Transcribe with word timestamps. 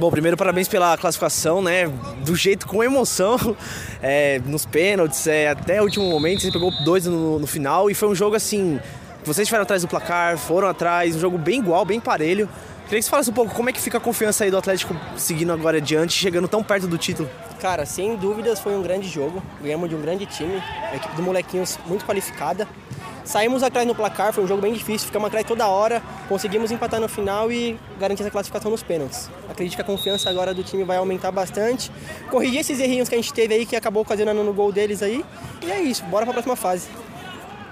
Bom, 0.00 0.10
primeiro 0.10 0.34
parabéns 0.34 0.66
pela 0.66 0.96
classificação, 0.96 1.60
né? 1.60 1.86
Do 2.24 2.34
jeito 2.34 2.66
com 2.66 2.82
emoção, 2.82 3.36
é, 4.00 4.40
nos 4.46 4.64
pênaltis, 4.64 5.26
é, 5.26 5.50
até 5.50 5.78
o 5.78 5.84
último 5.84 6.08
momento, 6.08 6.40
você 6.40 6.50
pegou 6.50 6.72
dois 6.86 7.04
no, 7.04 7.38
no 7.38 7.46
final 7.46 7.90
e 7.90 7.92
foi 7.92 8.08
um 8.08 8.14
jogo 8.14 8.34
assim. 8.34 8.80
Vocês 9.24 9.40
estiveram 9.40 9.64
atrás 9.64 9.82
do 9.82 9.88
placar, 9.88 10.38
foram 10.38 10.68
atrás, 10.68 11.14
um 11.14 11.20
jogo 11.20 11.36
bem 11.36 11.60
igual, 11.60 11.84
bem 11.84 12.00
parelho. 12.00 12.48
Queria 12.84 12.98
que 12.98 13.02
você 13.02 13.10
falasse 13.10 13.28
um 13.28 13.34
pouco 13.34 13.54
como 13.54 13.68
é 13.68 13.74
que 13.74 13.80
fica 13.80 13.98
a 13.98 14.00
confiança 14.00 14.42
aí 14.42 14.50
do 14.50 14.56
Atlético 14.56 14.96
seguindo 15.18 15.52
agora 15.52 15.76
adiante, 15.76 16.14
chegando 16.14 16.48
tão 16.48 16.62
perto 16.62 16.86
do 16.86 16.96
título. 16.96 17.28
Cara, 17.60 17.84
sem 17.84 18.16
dúvidas 18.16 18.58
foi 18.58 18.74
um 18.74 18.80
grande 18.80 19.06
jogo. 19.06 19.42
Ganhamos 19.62 19.90
de 19.90 19.94
um 19.94 20.00
grande 20.00 20.24
time, 20.24 20.62
a 20.90 20.96
equipe 20.96 21.14
do 21.14 21.22
Molequinhos 21.22 21.78
muito 21.86 22.06
qualificada. 22.06 22.66
Saímos 23.24 23.62
atrás 23.62 23.86
no 23.86 23.94
placar, 23.94 24.32
foi 24.32 24.44
um 24.44 24.46
jogo 24.46 24.62
bem 24.62 24.72
difícil, 24.72 25.06
ficamos 25.06 25.28
atrás 25.28 25.46
toda 25.46 25.66
hora, 25.66 26.02
conseguimos 26.28 26.70
empatar 26.70 27.00
no 27.00 27.08
final 27.08 27.50
e 27.52 27.78
garantir 27.98 28.22
essa 28.22 28.30
classificação 28.30 28.70
nos 28.70 28.82
pênaltis. 28.82 29.30
Acredito 29.48 29.76
que 29.76 29.82
a 29.82 29.84
confiança 29.84 30.28
agora 30.30 30.54
do 30.54 30.62
time 30.62 30.84
vai 30.84 30.96
aumentar 30.96 31.30
bastante. 31.30 31.90
Corrigir 32.30 32.60
esses 32.60 32.80
errinhos 32.80 33.08
que 33.08 33.14
a 33.14 33.18
gente 33.18 33.32
teve 33.32 33.54
aí, 33.54 33.66
que 33.66 33.76
acabou 33.76 34.02
ocasionando 34.02 34.42
no 34.42 34.52
gol 34.52 34.72
deles 34.72 35.02
aí. 35.02 35.24
E 35.62 35.70
é 35.70 35.80
isso, 35.80 36.04
bora 36.04 36.24
para 36.24 36.32
a 36.32 36.34
próxima 36.34 36.56
fase. 36.56 36.88